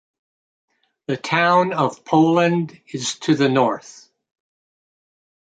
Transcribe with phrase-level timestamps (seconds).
[1.05, 4.09] The town of Poland is to the north.